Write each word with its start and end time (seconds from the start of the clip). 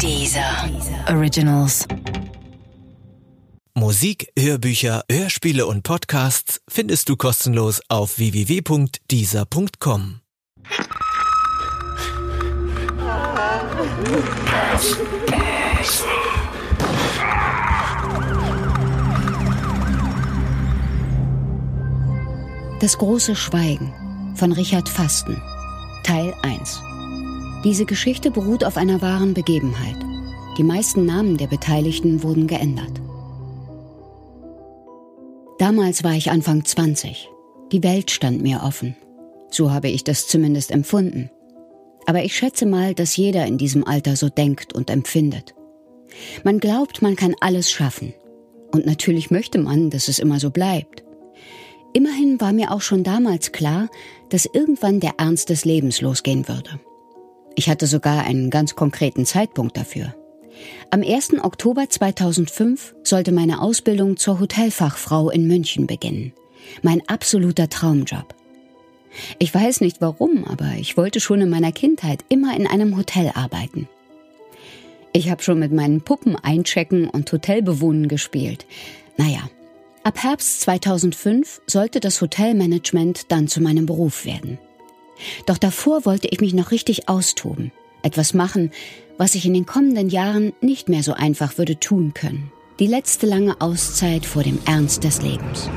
Dieser 0.00 0.70
Originals. 1.08 1.86
Musik, 3.74 4.28
Hörbücher, 4.38 5.04
Hörspiele 5.10 5.66
und 5.66 5.82
Podcasts 5.82 6.60
findest 6.68 7.08
du 7.08 7.16
kostenlos 7.16 7.80
auf 7.88 8.18
www.dieser.com. 8.18 10.20
Das 22.80 22.98
große 22.98 23.34
Schweigen 23.34 24.34
von 24.34 24.52
Richard 24.52 24.88
Fasten 24.88 25.40
Teil 26.02 26.34
1 26.42 26.82
Diese 27.64 27.84
Geschichte 27.84 28.30
beruht 28.30 28.64
auf 28.64 28.76
einer 28.76 29.02
wahren 29.02 29.34
Begebenheit. 29.34 29.96
Die 30.58 30.62
meisten 30.62 31.04
Namen 31.04 31.36
der 31.36 31.48
Beteiligten 31.48 32.22
wurden 32.22 32.46
geändert. 32.46 33.00
Damals 35.58 36.04
war 36.04 36.12
ich 36.12 36.30
Anfang 36.30 36.64
20. 36.64 37.28
Die 37.72 37.82
Welt 37.82 38.10
stand 38.10 38.42
mir 38.42 38.62
offen. 38.62 38.96
So 39.50 39.70
habe 39.70 39.88
ich 39.88 40.04
das 40.04 40.28
zumindest 40.28 40.70
empfunden. 40.70 41.30
Aber 42.06 42.22
ich 42.22 42.36
schätze 42.36 42.66
mal, 42.66 42.94
dass 42.94 43.16
jeder 43.16 43.46
in 43.46 43.58
diesem 43.58 43.86
Alter 43.86 44.16
so 44.16 44.28
denkt 44.28 44.74
und 44.74 44.90
empfindet. 44.90 45.54
Man 46.44 46.60
glaubt, 46.60 47.02
man 47.02 47.16
kann 47.16 47.34
alles 47.40 47.70
schaffen. 47.70 48.14
Und 48.72 48.86
natürlich 48.86 49.30
möchte 49.30 49.58
man, 49.58 49.90
dass 49.90 50.08
es 50.08 50.18
immer 50.18 50.38
so 50.38 50.50
bleibt. 50.50 51.04
Immerhin 51.94 52.40
war 52.40 52.52
mir 52.52 52.72
auch 52.72 52.82
schon 52.82 53.02
damals 53.02 53.52
klar, 53.52 53.88
dass 54.28 54.44
irgendwann 54.46 55.00
der 55.00 55.14
Ernst 55.18 55.48
des 55.48 55.64
Lebens 55.64 56.00
losgehen 56.00 56.46
würde. 56.46 56.78
Ich 57.56 57.68
hatte 57.68 57.86
sogar 57.86 58.24
einen 58.24 58.50
ganz 58.50 58.76
konkreten 58.76 59.26
Zeitpunkt 59.26 59.76
dafür. 59.76 60.14
Am 60.90 61.02
1. 61.02 61.42
Oktober 61.42 61.88
2005 61.88 62.94
sollte 63.02 63.32
meine 63.32 63.60
Ausbildung 63.60 64.16
zur 64.16 64.38
Hotelfachfrau 64.38 65.30
in 65.30 65.48
München 65.48 65.86
beginnen. 65.86 66.32
Mein 66.82 67.02
absoluter 67.08 67.68
Traumjob. 67.68 68.34
Ich 69.38 69.52
weiß 69.52 69.80
nicht 69.80 70.00
warum, 70.00 70.44
aber 70.44 70.74
ich 70.78 70.96
wollte 70.96 71.20
schon 71.20 71.40
in 71.40 71.50
meiner 71.50 71.72
Kindheit 71.72 72.24
immer 72.28 72.56
in 72.56 72.66
einem 72.66 72.96
Hotel 72.96 73.32
arbeiten. 73.34 73.88
Ich 75.12 75.30
habe 75.30 75.42
schon 75.42 75.58
mit 75.58 75.72
meinen 75.72 76.02
Puppen 76.02 76.36
einchecken 76.36 77.08
und 77.08 77.32
Hotelbewohnen 77.32 78.06
gespielt. 78.08 78.66
Naja, 79.16 79.48
Ab 80.06 80.22
Herbst 80.22 80.60
2005 80.60 81.62
sollte 81.66 81.98
das 81.98 82.20
Hotelmanagement 82.20 83.32
dann 83.32 83.48
zu 83.48 83.60
meinem 83.60 83.86
Beruf 83.86 84.24
werden. 84.24 84.56
Doch 85.46 85.58
davor 85.58 86.04
wollte 86.04 86.28
ich 86.30 86.40
mich 86.40 86.54
noch 86.54 86.70
richtig 86.70 87.08
austoben, 87.08 87.72
etwas 88.02 88.34
machen, 88.34 88.70
was 89.18 89.34
ich 89.34 89.46
in 89.46 89.54
den 89.54 89.66
kommenden 89.66 90.08
Jahren 90.08 90.52
nicht 90.60 90.88
mehr 90.88 91.02
so 91.02 91.12
einfach 91.12 91.58
würde 91.58 91.80
tun 91.80 92.14
können. 92.14 92.52
Die 92.78 92.86
letzte 92.86 93.26
lange 93.26 93.60
Auszeit 93.60 94.26
vor 94.26 94.42
dem 94.42 94.58
Ernst 94.66 95.04
des 95.04 95.22
Lebens. 95.22 95.70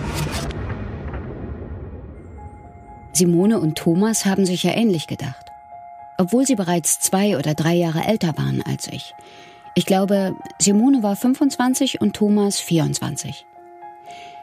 Simone 3.14 3.60
und 3.60 3.78
Thomas 3.78 4.26
haben 4.26 4.46
sich 4.46 4.64
ja 4.64 4.72
ähnlich 4.72 5.08
gedacht. 5.08 5.46
Obwohl 6.18 6.46
sie 6.46 6.56
bereits 6.56 7.00
zwei 7.00 7.38
oder 7.38 7.54
drei 7.54 7.74
Jahre 7.76 8.04
älter 8.04 8.38
waren 8.38 8.62
als 8.62 8.88
ich. 8.88 9.14
Ich 9.76 9.86
glaube, 9.86 10.36
Simone 10.60 11.04
war 11.04 11.16
25 11.16 12.02
und 12.02 12.16
Thomas 12.16 12.60
24. 12.60 13.46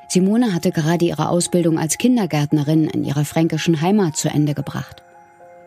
Simone 0.09 0.55
hatte 0.55 0.71
gerade 0.71 1.05
ihre 1.05 1.29
Ausbildung 1.29 1.79
als 1.79 1.99
Kindergärtnerin 1.99 2.89
in 2.89 3.05
ihrer 3.05 3.25
fränkischen 3.25 3.81
Heimat 3.81 4.17
zu 4.17 4.29
Ende 4.29 4.55
gebracht. 4.55 5.03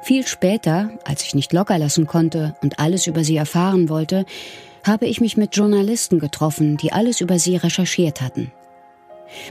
Viel 0.02 0.26
später, 0.26 0.92
als 1.04 1.24
ich 1.24 1.36
nicht 1.36 1.52
locker 1.52 1.78
lassen 1.78 2.08
konnte 2.08 2.56
und 2.62 2.80
alles 2.80 3.06
über 3.06 3.24
sie 3.24 3.36
erfahren 3.36 3.90
wollte, 3.90 4.26
habe 4.86 5.08
ich 5.08 5.20
mich 5.20 5.36
mit 5.36 5.56
Journalisten 5.56 6.20
getroffen, 6.20 6.78
die 6.78 6.94
alles 6.94 7.20
über 7.20 7.38
sie 7.38 7.58
recherchiert 7.58 8.22
hatten. 8.22 8.52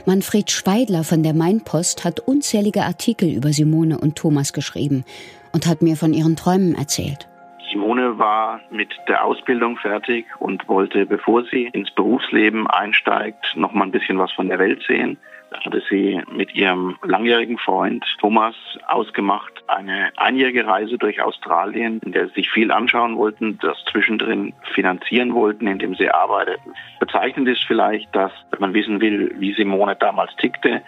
Manfred 0.05 0.51
Schweidler 0.51 1.03
von 1.03 1.23
der 1.23 1.33
Mainpost 1.33 2.03
hat 2.03 2.19
unzählige 2.19 2.83
Artikel 2.83 3.29
über 3.29 3.53
Simone 3.53 3.97
und 3.97 4.15
Thomas 4.15 4.53
geschrieben 4.53 5.05
und 5.53 5.67
hat 5.67 5.81
mir 5.81 5.95
von 5.95 6.13
ihren 6.13 6.35
Träumen 6.35 6.75
erzählt. 6.75 7.28
Simone 7.71 8.17
war 8.17 8.61
mit 8.71 8.89
der 9.07 9.23
Ausbildung 9.23 9.77
fertig 9.77 10.25
und 10.39 10.67
wollte, 10.67 11.05
bevor 11.05 11.43
sie 11.45 11.69
ins 11.73 11.91
Berufsleben 11.91 12.67
einsteigt, 12.67 13.55
noch 13.55 13.73
mal 13.73 13.85
ein 13.85 13.91
bisschen 13.91 14.17
was 14.17 14.31
von 14.31 14.49
der 14.49 14.59
Welt 14.59 14.83
sehen. 14.87 15.17
Da 15.51 15.59
hatte 15.61 15.81
sie 15.89 16.21
mit 16.31 16.53
ihrem 16.53 16.97
langjährigen 17.03 17.57
Freund 17.57 18.05
Thomas 18.19 18.55
ausgemacht, 18.87 19.63
eine 19.67 20.11
einjährige 20.17 20.67
Reise 20.67 20.97
durch 20.97 21.21
Australien, 21.21 21.99
in 22.05 22.11
der 22.11 22.27
sie 22.27 22.35
sich 22.35 22.51
viel 22.51 22.71
anschauen 22.71 23.17
wollten, 23.17 23.57
das 23.59 23.83
zwischendrin 23.85 24.53
finanzieren 24.73 25.33
wollten, 25.33 25.65
indem 25.65 25.95
sie 25.95 26.09
arbeiteten. 26.09 26.73
Bezeichnend 26.99 27.47
ist 27.47 27.63
vielleicht, 27.65 28.15
dass, 28.15 28.31
wenn 28.51 28.61
man 28.61 28.73
wissen 28.73 29.01
will, 29.01 29.33
wie 29.39 29.53
Simone 29.53 29.95
damals 29.95 30.35
tickte, 30.35 30.83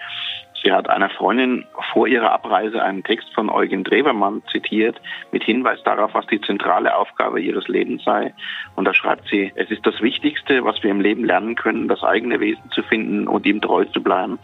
Sie 0.63 0.71
hat 0.71 0.89
einer 0.89 1.09
Freundin 1.09 1.65
vor 1.91 2.07
ihrer 2.07 2.31
Abreise 2.31 2.81
einen 2.81 3.03
Text 3.03 3.33
von 3.33 3.49
Eugen 3.49 3.83
Drewermann 3.83 4.43
zitiert, 4.51 5.01
mit 5.31 5.43
Hinweis 5.43 5.79
darauf, 5.83 6.13
was 6.13 6.27
die 6.27 6.39
zentrale 6.41 6.95
Aufgabe 6.95 7.41
ihres 7.41 7.67
Lebens 7.67 8.03
sei. 8.03 8.33
Und 8.75 8.85
da 8.85 8.93
schreibt 8.93 9.27
sie, 9.29 9.51
es 9.55 9.71
ist 9.71 9.85
das 9.85 10.01
Wichtigste, 10.01 10.63
was 10.63 10.83
wir 10.83 10.91
im 10.91 11.01
Leben 11.01 11.25
lernen 11.25 11.55
können, 11.55 11.87
das 11.87 12.03
eigene 12.03 12.39
Wesen 12.39 12.69
zu 12.71 12.83
finden 12.83 13.27
und 13.27 13.45
ihm 13.45 13.59
treu 13.61 13.85
zu 13.85 14.03
bleiben. 14.03 14.37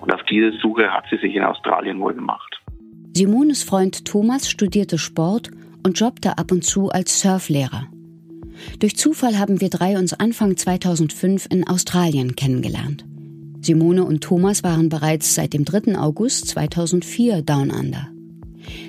Und 0.00 0.12
auf 0.12 0.22
diese 0.24 0.52
Suche 0.58 0.92
hat 0.92 1.04
sie 1.08 1.18
sich 1.18 1.34
in 1.36 1.44
Australien 1.44 2.00
wohl 2.00 2.14
gemacht. 2.14 2.60
Simones 3.14 3.62
Freund 3.62 4.04
Thomas 4.04 4.50
studierte 4.50 4.98
Sport 4.98 5.50
und 5.84 5.98
jobbte 5.98 6.38
ab 6.38 6.50
und 6.50 6.64
zu 6.64 6.90
als 6.90 7.20
Surflehrer. 7.20 7.86
Durch 8.78 8.96
Zufall 8.96 9.38
haben 9.38 9.60
wir 9.60 9.70
drei 9.70 9.98
uns 9.98 10.12
Anfang 10.14 10.56
2005 10.56 11.46
in 11.50 11.66
Australien 11.66 12.36
kennengelernt. 12.36 13.04
Simone 13.62 14.04
und 14.04 14.22
Thomas 14.22 14.62
waren 14.62 14.88
bereits 14.88 15.34
seit 15.34 15.52
dem 15.52 15.64
3. 15.64 15.98
August 15.98 16.48
2004 16.48 17.42
Down 17.42 17.70
Under. 17.70 18.08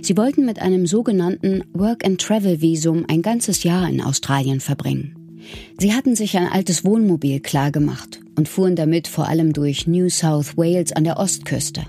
Sie 0.02 0.18
wollten 0.18 0.46
mit 0.46 0.62
einem 0.62 0.88
sogenannten 0.88 1.64
Work-and-Travel-Visum 1.74 3.06
ein 3.08 3.22
ganzes 3.22 3.64
Jahr 3.64 3.90
in 3.90 4.02
Australien 4.02 4.60
verbringen. 4.60 5.16
Sie 5.80 5.94
hatten 5.94 6.16
sich 6.16 6.38
ein 6.38 6.48
altes 6.48 6.86
Wohnmobil 6.86 7.40
klargemacht 7.40 8.20
und 8.38 8.48
fuhren 8.48 8.76
damit 8.76 9.08
vor 9.08 9.28
allem 9.28 9.54
durch 9.54 9.88
New 9.88 10.10
South 10.10 10.58
Wales 10.58 10.94
an 10.94 11.04
der 11.04 11.18
Ostküste. 11.18 11.82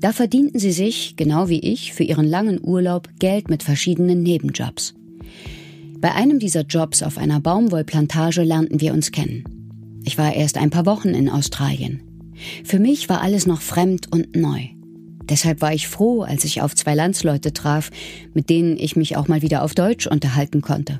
Da 0.00 0.12
verdienten 0.12 0.60
sie 0.60 0.72
sich, 0.72 1.16
genau 1.16 1.48
wie 1.48 1.58
ich, 1.58 1.92
für 1.92 2.04
ihren 2.04 2.26
langen 2.26 2.60
Urlaub 2.62 3.08
Geld 3.18 3.48
mit 3.48 3.62
verschiedenen 3.62 4.22
Nebenjobs. 4.22 4.94
Bei 6.00 6.14
einem 6.14 6.38
dieser 6.38 6.62
Jobs 6.62 7.02
auf 7.02 7.18
einer 7.18 7.40
Baumwollplantage 7.40 8.42
lernten 8.42 8.80
wir 8.80 8.92
uns 8.92 9.10
kennen. 9.10 9.44
Ich 10.04 10.16
war 10.16 10.32
erst 10.32 10.56
ein 10.56 10.70
paar 10.70 10.86
Wochen 10.86 11.08
in 11.08 11.28
Australien. 11.28 12.07
Für 12.64 12.78
mich 12.78 13.08
war 13.08 13.20
alles 13.20 13.46
noch 13.46 13.60
fremd 13.60 14.10
und 14.12 14.36
neu. 14.36 14.68
Deshalb 15.28 15.60
war 15.60 15.74
ich 15.74 15.88
froh, 15.88 16.22
als 16.22 16.44
ich 16.44 16.62
auf 16.62 16.74
zwei 16.74 16.94
Landsleute 16.94 17.52
traf, 17.52 17.90
mit 18.32 18.48
denen 18.48 18.78
ich 18.78 18.96
mich 18.96 19.16
auch 19.16 19.28
mal 19.28 19.42
wieder 19.42 19.62
auf 19.62 19.74
Deutsch 19.74 20.06
unterhalten 20.06 20.62
konnte. 20.62 20.98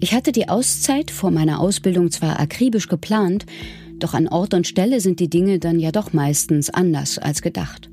Ich 0.00 0.14
hatte 0.14 0.32
die 0.32 0.48
Auszeit 0.48 1.10
vor 1.10 1.30
meiner 1.30 1.60
Ausbildung 1.60 2.10
zwar 2.10 2.40
akribisch 2.40 2.88
geplant, 2.88 3.46
doch 3.98 4.14
an 4.14 4.28
Ort 4.28 4.54
und 4.54 4.66
Stelle 4.66 5.00
sind 5.00 5.20
die 5.20 5.30
Dinge 5.30 5.58
dann 5.58 5.78
ja 5.78 5.92
doch 5.92 6.12
meistens 6.12 6.70
anders 6.70 7.18
als 7.18 7.42
gedacht. 7.42 7.90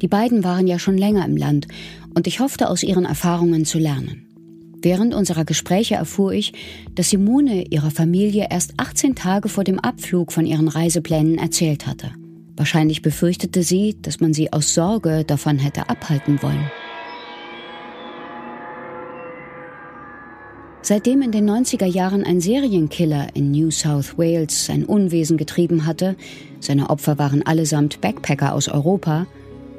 Die 0.00 0.08
beiden 0.08 0.44
waren 0.44 0.66
ja 0.66 0.78
schon 0.78 0.98
länger 0.98 1.24
im 1.24 1.36
Land 1.36 1.68
und 2.14 2.26
ich 2.26 2.40
hoffte 2.40 2.68
aus 2.68 2.82
ihren 2.82 3.04
Erfahrungen 3.04 3.64
zu 3.64 3.78
lernen. 3.78 4.23
Während 4.84 5.14
unserer 5.14 5.46
Gespräche 5.46 5.94
erfuhr 5.94 6.32
ich, 6.32 6.52
dass 6.94 7.08
Simone 7.08 7.68
ihrer 7.70 7.90
Familie 7.90 8.48
erst 8.50 8.74
18 8.76 9.14
Tage 9.14 9.48
vor 9.48 9.64
dem 9.64 9.80
Abflug 9.80 10.30
von 10.30 10.44
ihren 10.44 10.68
Reiseplänen 10.68 11.38
erzählt 11.38 11.86
hatte. 11.86 12.10
Wahrscheinlich 12.54 13.00
befürchtete 13.00 13.62
sie, 13.62 13.96
dass 14.02 14.20
man 14.20 14.34
sie 14.34 14.52
aus 14.52 14.74
Sorge 14.74 15.24
davon 15.24 15.58
hätte 15.58 15.88
abhalten 15.88 16.42
wollen. 16.42 16.70
Seitdem 20.82 21.22
in 21.22 21.32
den 21.32 21.48
90er 21.48 21.86
Jahren 21.86 22.22
ein 22.22 22.42
Serienkiller 22.42 23.28
in 23.32 23.52
New 23.52 23.70
South 23.70 24.18
Wales 24.18 24.66
sein 24.66 24.84
Unwesen 24.84 25.38
getrieben 25.38 25.86
hatte, 25.86 26.14
seine 26.60 26.90
Opfer 26.90 27.18
waren 27.18 27.40
allesamt 27.40 28.02
Backpacker 28.02 28.52
aus 28.52 28.68
Europa, 28.68 29.26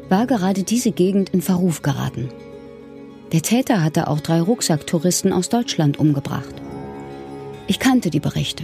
war 0.09 0.25
gerade 0.25 0.63
diese 0.63 0.91
Gegend 0.91 1.29
in 1.29 1.43
Verruf 1.43 1.83
geraten. 1.83 2.29
Der 3.35 3.41
Täter 3.41 3.83
hatte 3.83 4.07
auch 4.07 4.21
drei 4.21 4.39
Rucksacktouristen 4.39 5.33
aus 5.33 5.49
Deutschland 5.49 5.99
umgebracht. 5.99 6.55
Ich 7.67 7.79
kannte 7.79 8.09
die 8.09 8.21
Berichte, 8.21 8.63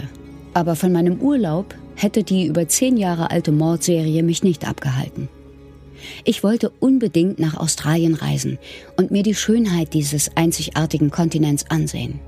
aber 0.54 0.76
von 0.76 0.92
meinem 0.92 1.20
Urlaub 1.20 1.74
hätte 1.94 2.24
die 2.24 2.46
über 2.46 2.66
zehn 2.66 2.96
Jahre 2.96 3.30
alte 3.30 3.52
Mordserie 3.52 4.22
mich 4.22 4.42
nicht 4.42 4.66
abgehalten. 4.66 5.28
Ich 6.24 6.42
wollte 6.42 6.72
unbedingt 6.80 7.38
nach 7.38 7.54
Australien 7.54 8.14
reisen 8.14 8.58
und 8.96 9.10
mir 9.10 9.22
die 9.22 9.34
Schönheit 9.34 9.92
dieses 9.92 10.34
einzigartigen 10.38 11.10
Kontinents 11.10 11.66
ansehen. 11.68 12.20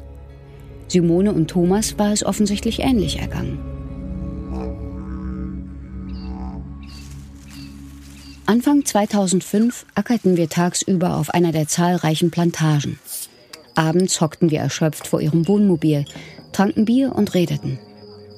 Simone 0.88 1.32
und 1.32 1.48
Thomas 1.48 1.98
war 1.98 2.12
es 2.12 2.26
offensichtlich 2.26 2.80
ähnlich 2.80 3.20
ergangen. 3.20 3.73
Anfang 8.46 8.84
2005 8.84 9.86
ackerten 9.94 10.36
wir 10.36 10.50
tagsüber 10.50 11.16
auf 11.16 11.30
einer 11.30 11.50
der 11.50 11.66
zahlreichen 11.66 12.30
Plantagen. 12.30 12.98
Abends 13.74 14.20
hockten 14.20 14.50
wir 14.50 14.60
erschöpft 14.60 15.06
vor 15.06 15.22
ihrem 15.22 15.48
Wohnmobil, 15.48 16.04
tranken 16.52 16.84
Bier 16.84 17.14
und 17.14 17.32
redeten. 17.32 17.78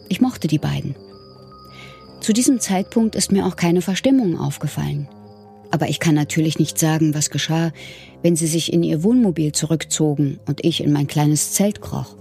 Ich 0.08 0.20
mochte 0.20 0.46
die 0.46 0.58
beiden. 0.58 0.94
Zu 2.20 2.32
diesem 2.32 2.60
Zeitpunkt 2.60 3.16
ist 3.16 3.32
mir 3.32 3.46
auch 3.46 3.56
keine 3.56 3.82
Verstimmung 3.82 4.38
aufgefallen. 4.38 5.08
Aber 5.72 5.88
ich 5.88 5.98
kann 5.98 6.14
natürlich 6.14 6.60
nicht 6.60 6.78
sagen, 6.78 7.12
was 7.12 7.30
geschah, 7.30 7.72
wenn 8.22 8.36
sie 8.36 8.46
sich 8.46 8.72
in 8.72 8.84
ihr 8.84 9.02
Wohnmobil 9.02 9.50
zurückzogen 9.50 10.38
und 10.46 10.64
ich 10.64 10.84
in 10.84 10.92
mein 10.92 11.08
kleines 11.08 11.52
Zelt 11.52 11.80
kroch. 11.80 12.14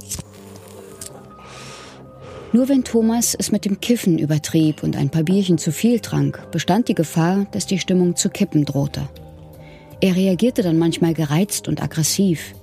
Nur 2.55 2.69
wenn 2.69 2.85
Thomas 2.85 3.35
es 3.37 3.51
mit 3.51 3.65
dem 3.65 3.81
Kiffen 3.81 4.17
übertrieb 4.17 4.81
und 4.81 4.95
ein 4.95 5.09
paar 5.09 5.23
Bierchen 5.23 5.57
zu 5.57 5.73
viel 5.73 5.99
trank, 5.99 6.39
bestand 6.53 6.87
die 6.87 6.95
Gefahr, 6.95 7.47
dass 7.51 7.67
die 7.67 7.79
Stimmung 7.79 8.15
zu 8.15 8.29
kippen 8.29 8.63
drohte. 8.63 9.09
Er 9.99 10.15
reagierte 10.15 10.63
dann 10.63 10.79
manchmal 10.79 11.13
gereizt 11.13 11.67
und 11.67 11.83
aggressiv. 11.83 12.53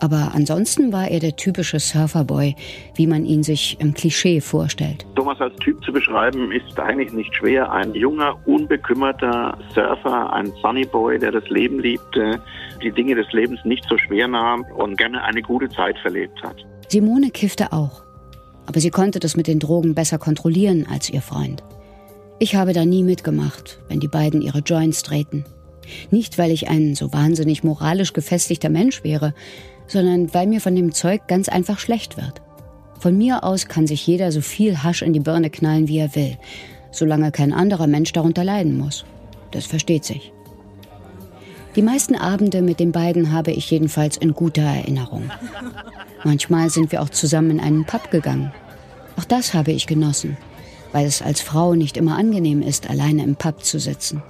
Aber 0.00 0.32
ansonsten 0.34 0.92
war 0.92 1.06
er 1.08 1.20
der 1.20 1.36
typische 1.36 1.78
Surferboy, 1.78 2.56
wie 2.96 3.06
man 3.06 3.24
ihn 3.24 3.44
sich 3.44 3.76
im 3.78 3.94
Klischee 3.94 4.40
vorstellt. 4.40 5.06
Thomas 5.14 5.40
als 5.40 5.54
Typ 5.58 5.80
zu 5.84 5.92
beschreiben 5.92 6.50
ist 6.50 6.76
eigentlich 6.80 7.12
nicht 7.12 7.32
schwer. 7.32 7.70
Ein 7.70 7.94
junger, 7.94 8.36
unbekümmerter 8.46 9.56
Surfer, 9.72 10.32
ein 10.32 10.52
Sunnyboy, 10.62 11.20
der 11.20 11.30
das 11.30 11.48
Leben 11.48 11.78
liebte, 11.78 12.42
die 12.82 12.90
Dinge 12.90 13.14
des 13.14 13.30
Lebens 13.30 13.60
nicht 13.64 13.84
so 13.88 13.96
schwer 13.98 14.26
nahm 14.26 14.64
und 14.76 14.98
gerne 14.98 15.22
eine 15.22 15.42
gute 15.42 15.68
Zeit 15.68 15.96
verlebt 16.00 16.42
hat. 16.42 16.56
Simone 16.88 17.30
kiffte 17.30 17.72
auch. 17.72 18.02
Aber 18.66 18.80
sie 18.80 18.90
konnte 18.90 19.18
das 19.18 19.36
mit 19.36 19.46
den 19.46 19.58
Drogen 19.58 19.94
besser 19.94 20.18
kontrollieren 20.18 20.86
als 20.88 21.10
ihr 21.10 21.22
Freund. 21.22 21.62
Ich 22.38 22.54
habe 22.54 22.72
da 22.72 22.84
nie 22.84 23.02
mitgemacht, 23.02 23.78
wenn 23.88 24.00
die 24.00 24.08
beiden 24.08 24.42
ihre 24.42 24.60
Joints 24.60 25.02
drehten. 25.02 25.44
Nicht, 26.10 26.38
weil 26.38 26.50
ich 26.50 26.68
ein 26.68 26.94
so 26.94 27.12
wahnsinnig 27.12 27.64
moralisch 27.64 28.12
gefestigter 28.12 28.68
Mensch 28.68 29.04
wäre, 29.04 29.34
sondern 29.86 30.32
weil 30.32 30.46
mir 30.46 30.60
von 30.60 30.74
dem 30.74 30.92
Zeug 30.92 31.26
ganz 31.28 31.48
einfach 31.48 31.78
schlecht 31.78 32.16
wird. 32.16 32.40
Von 32.98 33.18
mir 33.18 33.44
aus 33.44 33.66
kann 33.66 33.86
sich 33.86 34.06
jeder 34.06 34.30
so 34.30 34.40
viel 34.40 34.82
Hasch 34.82 35.02
in 35.02 35.12
die 35.12 35.20
Birne 35.20 35.50
knallen, 35.50 35.88
wie 35.88 35.98
er 35.98 36.14
will, 36.14 36.38
solange 36.92 37.32
kein 37.32 37.52
anderer 37.52 37.86
Mensch 37.86 38.12
darunter 38.12 38.44
leiden 38.44 38.78
muss. 38.78 39.04
Das 39.50 39.66
versteht 39.66 40.04
sich. 40.04 40.32
Die 41.74 41.82
meisten 41.82 42.14
Abende 42.14 42.60
mit 42.60 42.80
den 42.80 42.92
beiden 42.92 43.32
habe 43.32 43.50
ich 43.50 43.70
jedenfalls 43.70 44.18
in 44.18 44.34
guter 44.34 44.62
Erinnerung. 44.62 45.30
Manchmal 46.22 46.68
sind 46.68 46.92
wir 46.92 47.00
auch 47.00 47.08
zusammen 47.08 47.52
in 47.52 47.60
einen 47.60 47.84
Pub 47.86 48.10
gegangen. 48.10 48.52
Auch 49.16 49.24
das 49.24 49.54
habe 49.54 49.72
ich 49.72 49.86
genossen, 49.86 50.36
weil 50.92 51.06
es 51.06 51.22
als 51.22 51.40
Frau 51.40 51.74
nicht 51.74 51.96
immer 51.96 52.18
angenehm 52.18 52.60
ist, 52.60 52.90
alleine 52.90 53.24
im 53.24 53.36
Pub 53.36 53.64
zu 53.64 53.80
sitzen. 53.80 54.22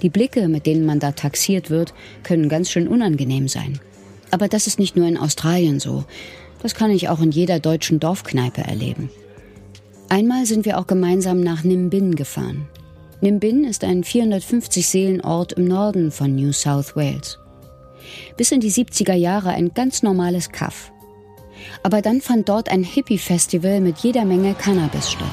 Die 0.00 0.08
Blicke, 0.08 0.48
mit 0.48 0.64
denen 0.64 0.86
man 0.86 1.00
da 1.00 1.12
taxiert 1.12 1.68
wird, 1.68 1.92
können 2.22 2.48
ganz 2.48 2.70
schön 2.70 2.88
unangenehm 2.88 3.46
sein. 3.46 3.78
Aber 4.30 4.48
das 4.48 4.66
ist 4.66 4.78
nicht 4.78 4.96
nur 4.96 5.06
in 5.06 5.18
Australien 5.18 5.80
so. 5.80 6.04
Das 6.62 6.74
kann 6.74 6.90
ich 6.90 7.10
auch 7.10 7.20
in 7.20 7.30
jeder 7.30 7.60
deutschen 7.60 8.00
Dorfkneipe 8.00 8.62
erleben. 8.62 9.10
Einmal 10.08 10.46
sind 10.46 10.64
wir 10.64 10.78
auch 10.78 10.86
gemeinsam 10.86 11.40
nach 11.40 11.62
Nimbin 11.62 12.16
gefahren. 12.16 12.68
Nimbin 13.20 13.64
ist 13.64 13.84
ein 13.84 14.04
450-Seelen-Ort 14.04 15.52
im 15.52 15.64
Norden 15.64 16.10
von 16.10 16.34
New 16.34 16.52
South 16.52 16.96
Wales. 16.96 17.38
Bis 18.36 18.52
in 18.52 18.60
die 18.60 18.70
70er 18.70 19.14
Jahre 19.14 19.50
ein 19.50 19.72
ganz 19.72 20.02
normales 20.02 20.50
Kaff. 20.50 20.92
Aber 21.82 22.02
dann 22.02 22.20
fand 22.20 22.48
dort 22.48 22.68
ein 22.68 22.82
Hippie-Festival 22.82 23.80
mit 23.80 23.98
jeder 23.98 24.24
Menge 24.24 24.54
Cannabis 24.54 25.10
statt. 25.10 25.28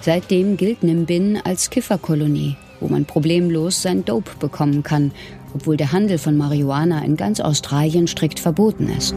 Seitdem 0.00 0.56
gilt 0.56 0.82
Nimbin 0.82 1.40
als 1.42 1.70
Kifferkolonie, 1.70 2.56
wo 2.80 2.88
man 2.88 3.04
problemlos 3.04 3.80
sein 3.80 4.04
Dope 4.04 4.32
bekommen 4.38 4.82
kann 4.82 5.12
obwohl 5.54 5.76
der 5.76 5.92
Handel 5.92 6.18
von 6.18 6.36
Marihuana 6.36 7.04
in 7.04 7.16
ganz 7.16 7.40
Australien 7.40 8.06
strikt 8.06 8.40
verboten 8.40 8.88
ist. 8.88 9.14